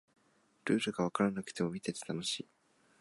[0.65, 2.47] ルールがわからなくても見てて楽しい